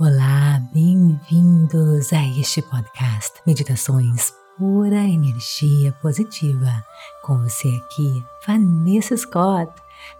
[0.00, 6.84] Olá, bem-vindos a este podcast Meditações Pura Energia Positiva.
[7.24, 9.72] Com você aqui, Vanessa Scott,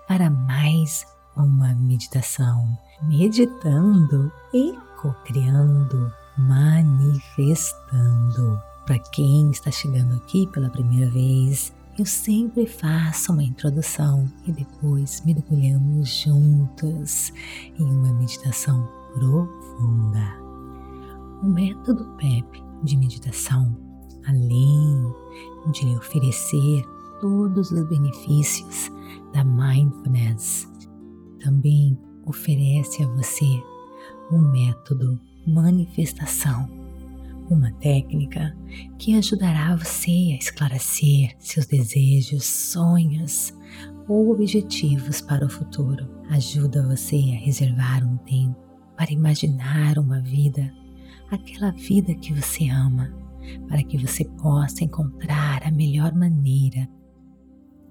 [0.08, 8.60] para mais uma meditação, meditando e co-criando, manifestando.
[8.84, 15.22] Para quem está chegando aqui pela primeira vez, eu sempre faço uma introdução e depois
[15.24, 17.32] mergulhamos juntos
[17.78, 20.38] em uma meditação profunda.
[21.42, 23.76] O método PEP de meditação,
[24.26, 25.14] além
[25.72, 26.84] de lhe oferecer
[27.20, 28.90] todos os benefícios
[29.32, 30.68] da mindfulness,
[31.40, 33.62] também oferece a você
[34.30, 36.68] um método manifestação
[37.50, 38.54] uma técnica
[38.98, 43.54] que ajudará você a esclarecer seus desejos, sonhos
[44.06, 46.06] ou objetivos para o futuro.
[46.30, 48.67] Ajuda você a reservar um tempo
[48.98, 50.74] para imaginar uma vida,
[51.30, 53.14] aquela vida que você ama,
[53.68, 56.88] para que você possa encontrar a melhor maneira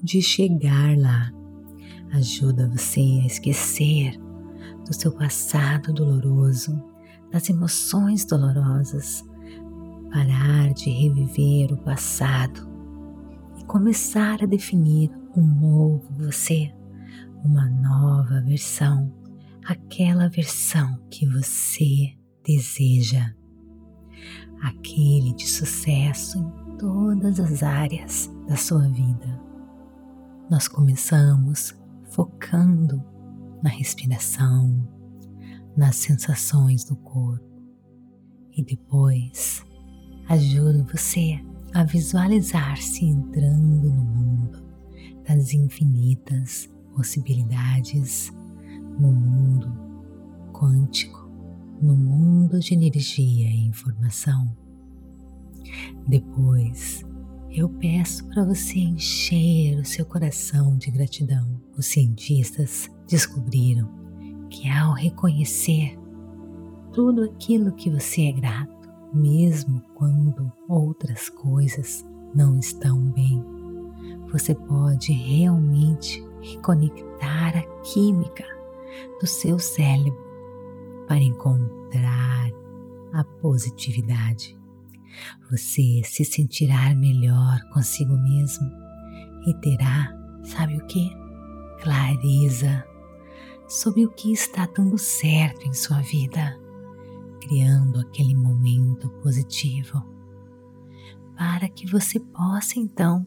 [0.04, 1.32] de chegar lá.
[2.12, 4.20] Ajuda você a esquecer
[4.86, 6.78] do seu passado doloroso,
[7.32, 9.24] das emoções dolorosas,
[10.12, 12.68] parar de reviver o passado
[13.58, 16.70] e começar a definir um novo você,
[17.46, 19.17] uma nova versão,
[19.68, 23.36] aquela versão que você deseja,
[24.62, 29.42] aquele de sucesso em todas as áreas da sua vida.
[30.50, 31.78] Nós começamos
[32.12, 33.04] focando
[33.62, 34.88] na respiração,
[35.76, 37.46] nas sensações do corpo
[38.54, 39.66] e depois
[40.30, 44.66] ajuda você a visualizar-se entrando no mundo
[45.28, 48.32] das infinitas possibilidades,
[49.00, 49.72] no mundo
[50.52, 51.30] quântico,
[51.82, 54.52] no mundo de energia e informação.
[56.08, 57.06] Depois,
[57.52, 61.62] eu peço para você encher o seu coração de gratidão.
[61.78, 63.90] Os cientistas descobriram
[64.50, 65.98] que ao reconhecer
[66.92, 73.44] tudo aquilo que você é grato, mesmo quando outras coisas não estão bem.
[74.32, 78.57] Você pode realmente reconectar a química
[79.20, 80.18] do seu cérebro
[81.08, 82.52] para encontrar
[83.14, 84.58] a positividade.
[85.50, 88.70] Você se sentirá melhor consigo mesmo
[89.48, 91.10] e terá, sabe o que?
[91.82, 92.86] Clareza
[93.68, 96.58] sobre o que está dando certo em sua vida
[97.48, 100.04] criando aquele momento positivo,
[101.38, 103.26] para que você possa então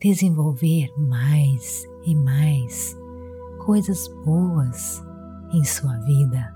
[0.00, 2.96] desenvolver mais e mais
[3.64, 5.02] coisas boas
[5.52, 6.52] em sua vida.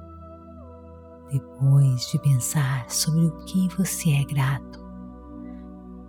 [1.30, 4.84] Depois de pensar sobre o que você é grato,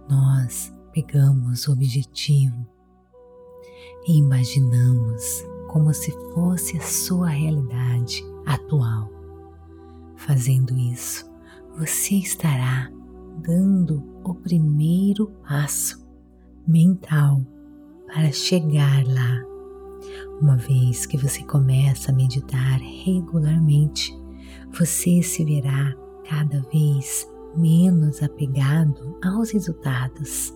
[0.09, 2.67] nós pegamos o objetivo
[4.07, 9.11] e imaginamos como se fosse a sua realidade atual.
[10.15, 11.29] Fazendo isso,
[11.77, 12.89] você estará
[13.43, 16.07] dando o primeiro passo
[16.67, 17.45] mental
[18.07, 19.56] para chegar lá.
[20.41, 24.13] Uma vez que você começa a meditar regularmente,
[24.77, 25.95] você se verá
[26.29, 30.53] cada vez menos apegado aos resultados.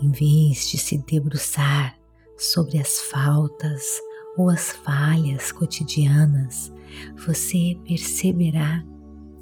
[0.00, 1.98] Em vez de se debruçar
[2.36, 4.00] sobre as faltas
[4.36, 6.72] ou as falhas cotidianas,
[7.16, 8.84] você perceberá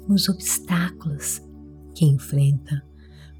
[0.07, 1.41] os obstáculos
[1.93, 2.83] que enfrenta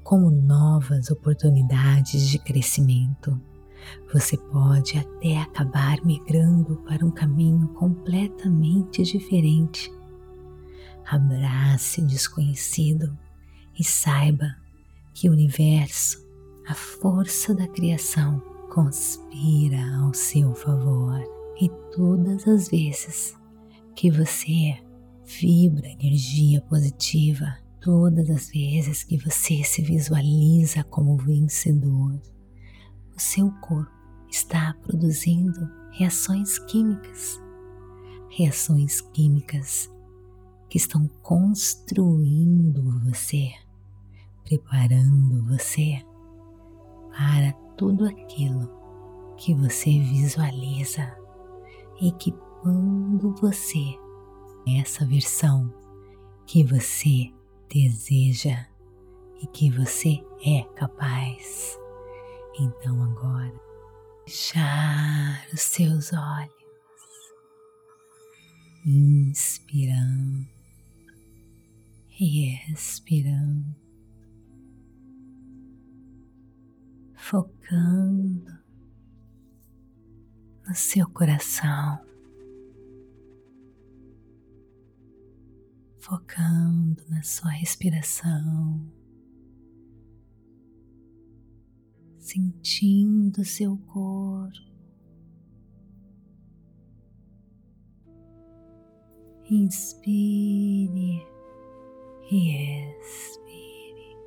[0.04, 3.40] como novas oportunidades de crescimento.
[4.12, 9.92] Você pode até acabar migrando para um caminho completamente diferente.
[11.06, 13.16] Abrace o desconhecido
[13.78, 14.56] e saiba
[15.14, 16.26] que o universo,
[16.66, 18.40] a força da criação,
[18.72, 21.22] conspira ao seu favor.
[21.60, 23.36] E todas as vezes
[23.96, 24.76] que você
[25.24, 32.20] vibra energia positiva, todas as vezes que você se visualiza como vencedor,
[33.18, 33.90] o seu corpo
[34.30, 37.42] está produzindo reações químicas,
[38.30, 39.92] reações químicas
[40.70, 43.50] que estão construindo você,
[44.44, 46.00] preparando você
[47.10, 48.70] para tudo aquilo
[49.36, 51.12] que você visualiza
[52.00, 53.98] equipando você
[54.80, 55.74] essa versão
[56.46, 57.32] que você
[57.68, 58.64] deseja
[59.42, 61.76] e que você é capaz.
[62.60, 63.54] Então agora,
[64.24, 66.52] fechar os seus olhos,
[68.84, 70.48] inspirando
[72.18, 73.76] e expirando,
[77.14, 78.58] focando
[80.66, 82.04] no seu coração,
[86.00, 88.97] focando na sua respiração,
[92.28, 94.68] sentindo seu corpo.
[99.50, 101.26] Inspire
[102.30, 104.18] e expire,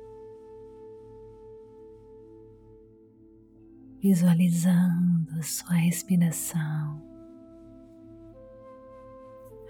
[4.00, 7.00] visualizando sua respiração,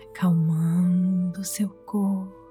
[0.08, 2.41] acalmando seu corpo,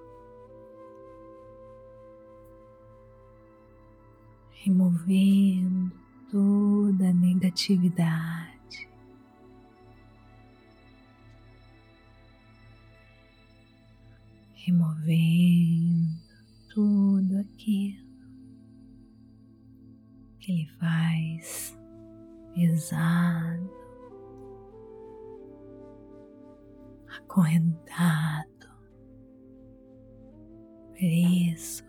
[4.63, 5.91] removendo
[6.31, 8.51] toda a negatividade.
[14.63, 16.21] removendo
[16.69, 18.05] tudo aquilo
[20.39, 21.75] que lhe faz
[22.53, 23.71] pesado,
[27.17, 28.69] acorrentado,
[30.93, 31.83] preso,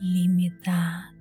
[0.00, 1.14] limitado.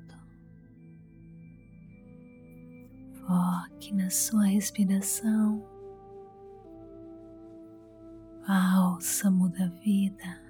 [3.25, 5.73] Foque na sua respiração
[8.47, 10.43] bálsamo da vida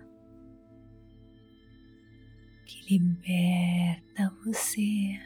[2.66, 5.20] que liberta você,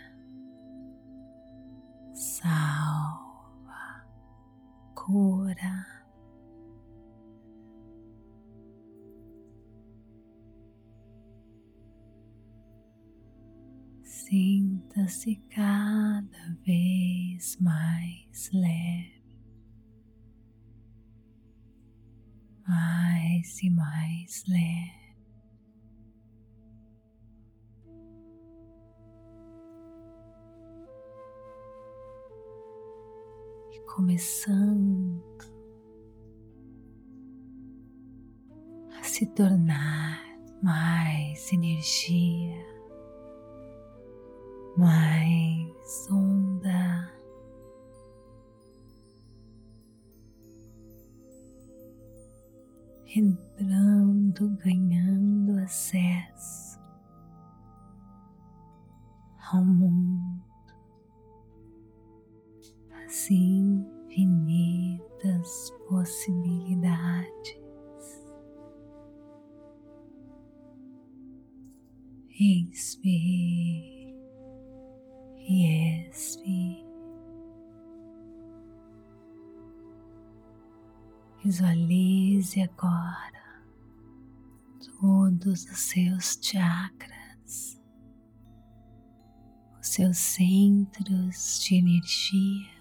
[2.14, 4.06] salva,
[4.94, 5.97] cura.
[14.30, 19.18] Sinta-se cada vez mais leve.
[22.68, 24.98] mais e mais leve.
[33.96, 35.24] Começando
[39.00, 40.22] a se tornar
[40.62, 42.67] mais energia,
[44.78, 47.18] mais onda.
[53.16, 56.57] entrando, ganhando acesso
[81.44, 83.64] Visualize agora
[85.00, 87.80] todos os seus chakras,
[89.80, 92.72] os seus centros de energia,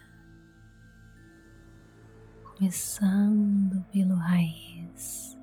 [2.45, 5.39] começando pelo raiz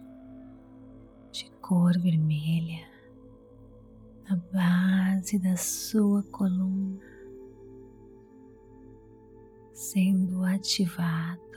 [1.31, 2.87] de cor vermelha
[4.27, 7.05] na base da sua coluna,
[9.71, 11.52] sendo ativado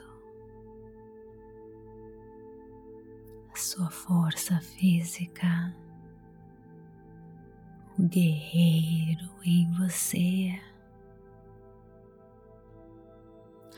[3.57, 5.75] sua força física,
[7.99, 10.61] o guerreiro em você,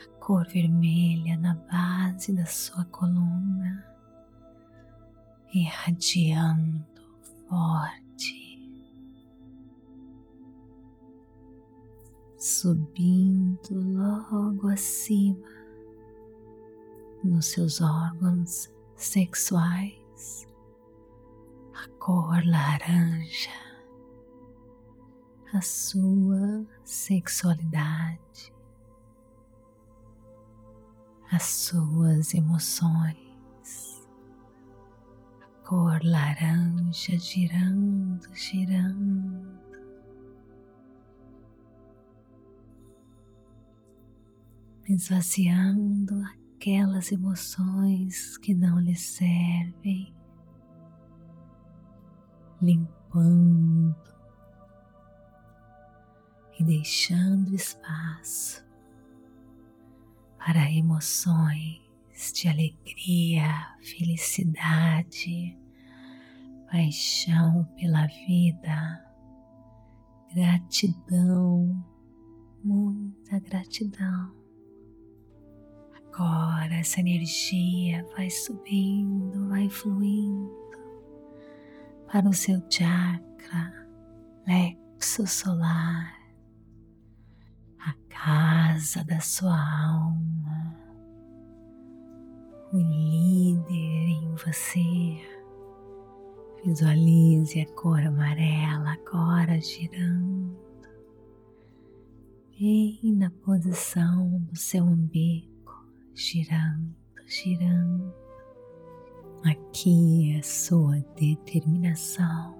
[0.03, 3.85] a cor vermelha na base da sua coluna,
[5.53, 6.85] irradiando
[7.47, 8.59] forte,
[12.37, 15.47] subindo logo acima
[17.23, 20.45] nos seus órgãos sexuais,
[21.73, 23.49] a cor laranja,
[25.53, 28.53] a sua sexualidade,
[31.31, 34.05] as suas emoções,
[35.41, 39.59] a cor laranja girando, girando.
[44.91, 46.19] esvaziando
[46.59, 50.13] aquelas emoções que não lhe servem,
[52.61, 53.95] limpando
[56.59, 58.61] e deixando espaço
[60.37, 61.81] para emoções
[62.33, 65.57] de alegria, felicidade,
[66.69, 69.05] paixão pela vida,
[70.33, 71.85] gratidão,
[72.61, 74.38] muita gratidão.
[76.19, 80.51] Agora essa energia vai subindo, vai fluindo
[82.11, 83.87] para o seu chakra
[84.43, 86.13] plexo solar,
[87.79, 90.75] a casa da sua alma,
[92.73, 95.25] o líder em você.
[96.65, 100.59] Visualize a cor amarela agora girando
[102.59, 105.48] bem na posição do seu umbigo,
[106.19, 106.95] girando,
[107.25, 108.13] girando.
[109.45, 112.59] Aqui é sua determinação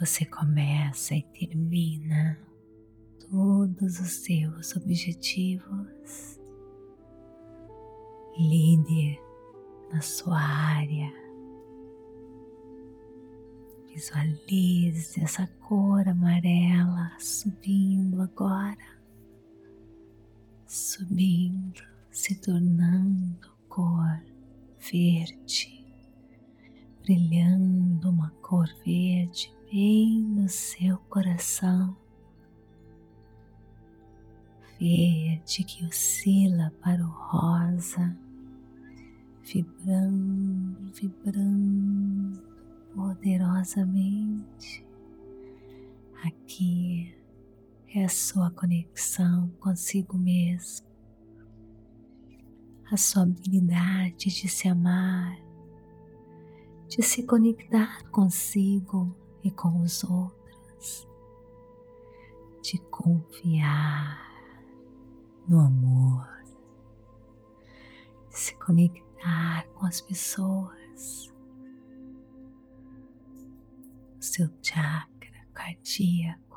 [0.00, 2.38] você começa e termina
[3.30, 6.40] todos os seus objetivos.
[8.38, 9.20] Líder
[9.92, 11.12] na sua área.
[13.88, 18.78] Visualize essa cor amarela subindo agora,
[20.70, 24.22] subindo, se tornando cor
[24.78, 25.84] verde,
[27.02, 31.96] brilhando uma cor verde bem no seu coração,
[34.78, 38.16] verde que oscila para o rosa,
[39.42, 42.40] vibrando, vibrando
[42.94, 44.86] poderosamente.
[46.24, 47.19] Aqui
[47.92, 50.86] é a sua conexão consigo mesmo,
[52.90, 55.36] a sua habilidade de se amar,
[56.86, 61.08] de se conectar consigo e com os outros,
[62.62, 64.20] de confiar
[65.48, 66.28] no amor,
[68.28, 71.28] de se conectar com as pessoas,
[74.20, 76.49] seu chakra cardíaco.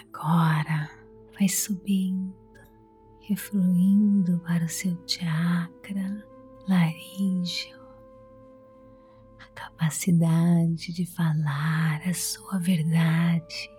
[0.00, 0.90] Agora
[1.38, 2.34] vai subindo,
[3.20, 6.26] refluindo para o seu chakra
[6.68, 7.82] laríngeo
[9.54, 13.70] capacidade de falar a sua verdade,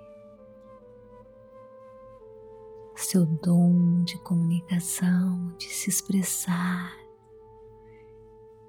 [2.95, 6.93] seu dom de comunicação, de se expressar,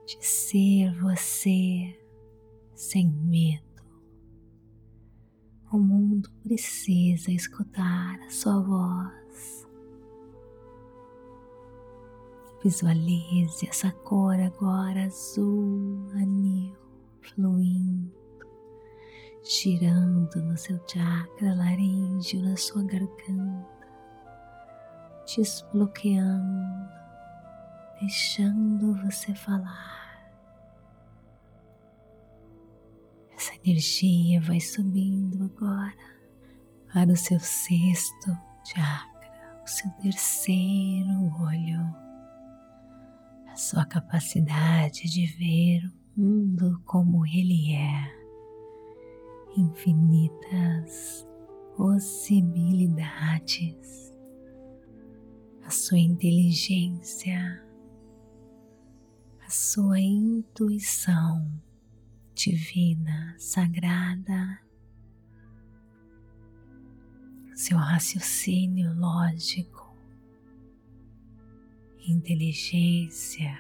[0.07, 1.99] de ser você
[2.75, 3.74] sem medo.
[5.75, 9.67] O mundo precisa escutar a sua voz.
[12.63, 16.77] Visualize essa cor agora azul, anil
[17.23, 18.15] fluindo,
[19.43, 23.89] girando no seu chakra laríngeo, na sua garganta,
[25.27, 26.89] desbloqueando,
[28.01, 30.04] deixando você falar.
[33.45, 35.93] Essa energia vai subindo agora
[36.91, 38.31] para o seu sexto
[38.65, 41.95] chakra, o seu terceiro olho,
[43.47, 45.83] a sua capacidade de ver
[46.17, 48.11] mundo como ele é,
[49.59, 51.29] infinitas
[51.77, 54.11] possibilidades,
[55.67, 57.63] a sua inteligência,
[59.47, 61.47] a sua intuição
[62.35, 64.61] divina, sagrada,
[67.55, 69.97] seu raciocínio lógico,
[72.07, 73.57] inteligência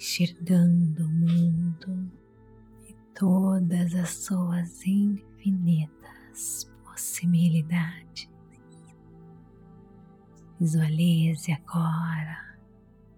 [0.00, 2.10] enxergando o mundo
[2.88, 8.30] e todas as suas infinitas possibilidades.
[10.58, 12.58] Visualize agora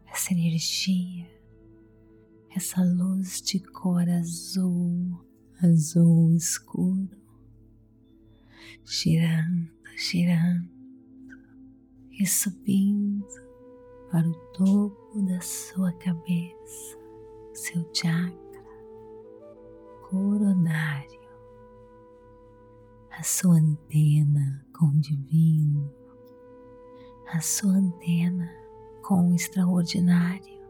[0.07, 1.31] essa energia,
[2.54, 5.25] essa luz de cor azul,
[5.62, 7.16] azul escuro,
[8.85, 10.68] girando, girando
[12.11, 13.26] e subindo
[14.11, 16.99] para o topo da sua cabeça,
[17.54, 18.64] seu chakra
[20.11, 21.21] coronário,
[23.12, 25.90] a sua antena com o divino,
[27.28, 28.47] a sua antena
[29.02, 30.62] com o extraordinário,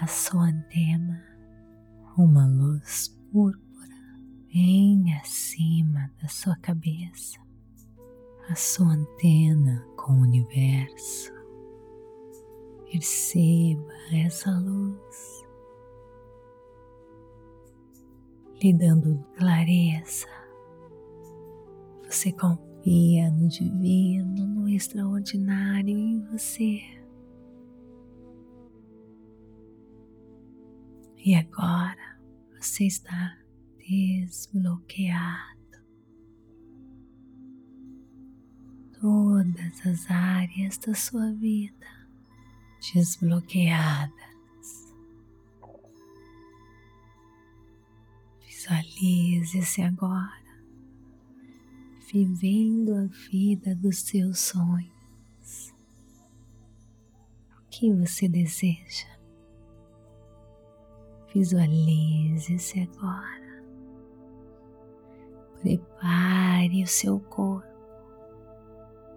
[0.00, 1.22] a sua antena,
[2.16, 3.60] uma luz púrpura
[4.52, 7.38] bem acima da sua cabeça
[8.50, 11.32] a sua antena com o universo.
[12.90, 15.46] Perceba essa luz
[18.60, 20.26] lhe dando clareza.
[22.08, 26.99] Você confia no divino, no extraordinário em você.
[31.22, 32.18] E agora
[32.58, 33.38] você está
[33.76, 35.60] desbloqueado
[38.98, 41.86] todas as áreas da sua vida
[42.94, 44.14] desbloqueadas.
[48.46, 50.40] Visualize-se agora
[52.10, 55.74] vivendo a vida dos seus sonhos.
[57.58, 59.19] O que você deseja?
[61.32, 63.64] Visualize-se agora.
[65.60, 67.68] Prepare o seu corpo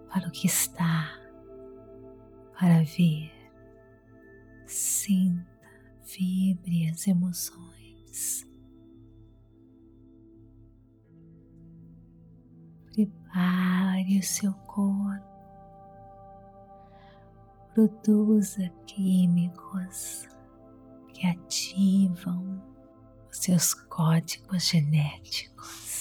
[0.08, 1.18] para o que está
[2.58, 3.32] para ver.
[4.64, 5.44] Sinta,
[6.04, 8.46] vibre as emoções.
[12.92, 15.34] Prepare o seu corpo.
[17.74, 20.28] Produza químicos
[21.14, 22.62] que ativam
[23.30, 25.94] os seus códigos genéticos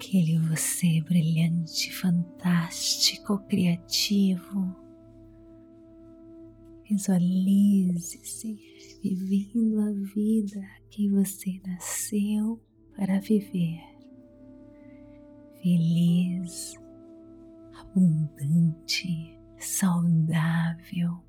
[0.00, 4.74] aquele você brilhante, fantástico, criativo.
[6.88, 8.58] Visualize-se
[9.02, 12.60] vivendo a vida que você nasceu
[12.96, 13.78] para viver.
[15.62, 16.74] Feliz,
[17.78, 21.22] abundante, saudável.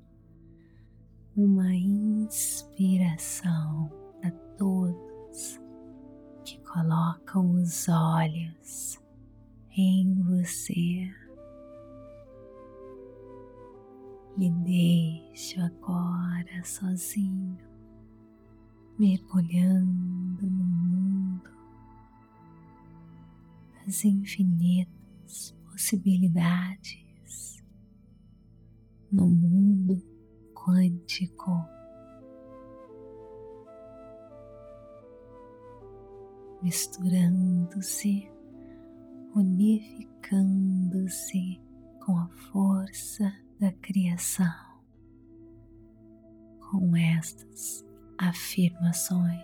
[1.34, 5.58] Uma inspiração para todos
[6.44, 9.00] que colocam os olhos
[9.74, 11.10] em você.
[14.36, 17.56] E deixo agora sozinho,
[18.98, 21.50] mergulhando no mundo
[23.86, 27.64] das infinitas possibilidades,
[29.10, 30.11] no mundo
[30.64, 31.50] quântico
[36.62, 38.30] misturando-se,
[39.34, 41.60] unificando-se
[42.04, 44.46] com a força da criação,
[46.70, 47.84] com estas
[48.16, 49.42] afirmações.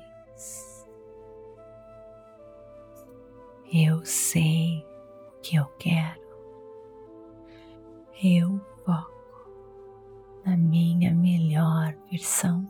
[3.73, 4.87] Eu sei
[5.37, 6.23] o que eu quero,
[8.23, 9.18] eu foco
[10.49, 12.67] na minha melhor versão.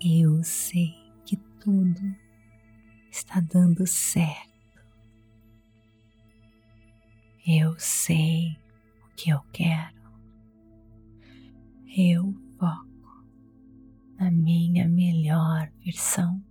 [0.00, 2.02] Eu sei que tudo
[3.08, 4.50] está dando certo.
[7.46, 8.58] Eu sei
[9.04, 9.94] o que eu quero.
[11.96, 13.24] Eu foco
[14.18, 16.42] na minha melhor versão.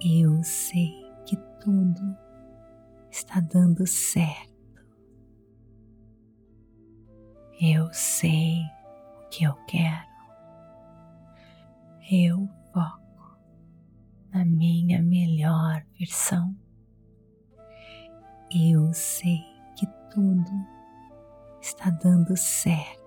[0.00, 0.92] Eu sei
[1.26, 2.16] que tudo
[3.10, 4.49] está dando certo.
[7.62, 8.64] Eu sei
[9.18, 10.08] o que eu quero.
[12.10, 13.38] Eu foco
[14.32, 16.56] na minha melhor versão.
[18.50, 19.42] Eu sei
[19.76, 20.50] que tudo
[21.60, 22.99] está dando certo.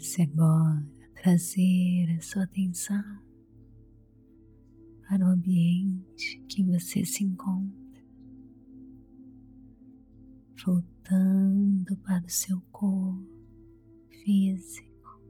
[0.00, 0.82] Comece agora
[1.22, 3.04] trazer a sua atenção
[5.06, 8.02] para o ambiente que você se encontra,
[10.64, 13.28] voltando para o seu corpo
[14.24, 15.20] físico,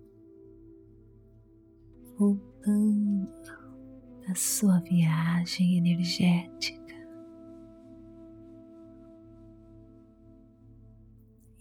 [2.16, 3.28] voltando
[4.24, 6.79] da sua viagem energética.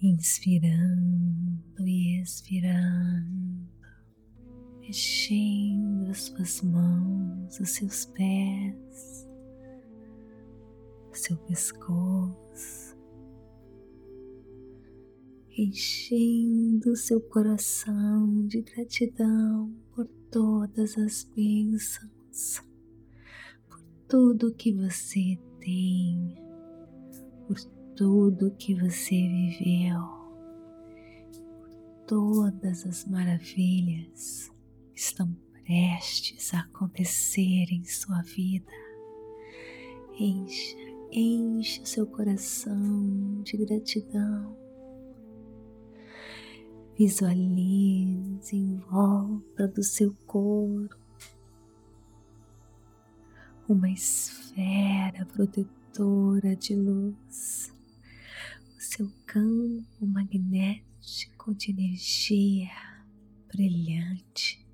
[0.02, 3.68] Inspirando e expirando,
[4.80, 9.28] mexendo as suas mãos, os seus pés,
[11.20, 12.98] seu pescoço,
[15.58, 22.64] enchendo seu coração de gratidão por todas as bênçãos,
[23.68, 26.49] por tudo que você tem,
[28.00, 30.00] tudo que você viveu,
[32.08, 34.50] todas as maravilhas
[34.96, 35.36] estão
[35.66, 38.72] prestes a acontecer em sua vida.
[40.18, 40.78] Encha,
[41.12, 44.58] encha seu coração de gratidão.
[46.98, 50.96] Visualize em volta do seu corpo
[53.68, 57.78] uma esfera protetora de luz
[58.80, 62.70] seu campo magnético de energia
[63.54, 64.66] brilhante,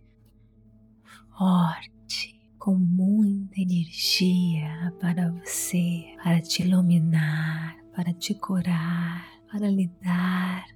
[1.35, 10.67] forte, com muita energia para você, para te iluminar, para te curar, para lhe dar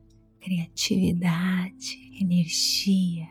[0.42, 3.28] criatividade, energia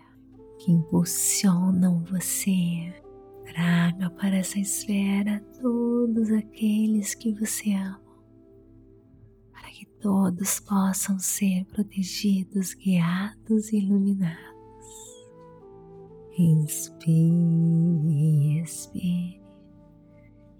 [0.60, 2.94] que impulsionam você.
[3.46, 8.07] Traga para essa esfera todos aqueles que você ama
[10.00, 14.38] todos possam ser protegidos, guiados e iluminados.
[16.38, 17.10] Inspire,
[18.62, 19.42] expire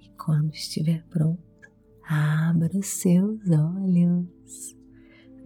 [0.01, 1.39] e quando estiver pronto,
[2.09, 4.77] abra os seus olhos.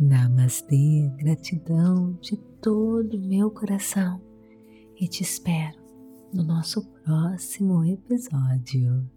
[0.00, 4.20] Namastê, gratidão de todo o meu coração
[4.96, 5.80] e te espero
[6.32, 9.08] no nosso próximo episódio.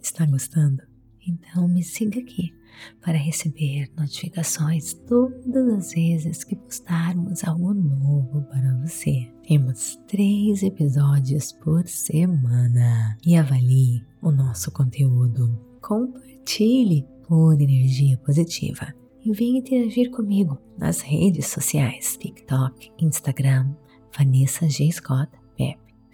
[0.00, 0.93] Está gostando?
[1.26, 2.54] Então me siga aqui
[3.00, 9.28] para receber notificações todas as vezes que postarmos algo novo para você.
[9.46, 15.58] Temos três episódios por semana e avalie o nosso conteúdo.
[15.80, 23.74] Compartilhe por energia positiva e venha interagir comigo nas redes sociais TikTok, Instagram,
[24.16, 24.90] Vanessa G.
[24.92, 25.30] Scott,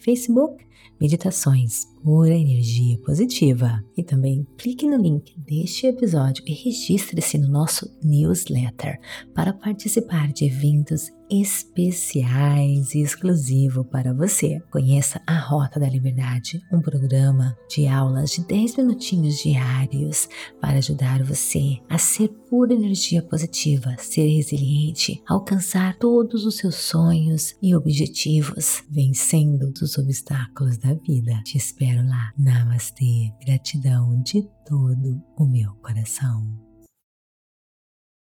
[0.00, 0.64] Facebook
[1.00, 3.82] meditações pura energia positiva.
[3.96, 9.00] E também clique no link deste episódio e registre-se no nosso newsletter
[9.34, 14.60] para participar de eventos especiais e exclusivo para você.
[14.70, 20.28] Conheça a Rota da Liberdade, um programa de aulas de 10 minutinhos diários
[20.60, 27.54] para ajudar você a ser pura energia positiva, ser resiliente, alcançar todos os seus sonhos
[27.62, 31.40] e objetivos, vencendo os obstáculos da vida.
[31.44, 32.32] Te espero lá.
[32.36, 33.32] Namastê.
[33.44, 36.69] Gratidão de todo o meu coração.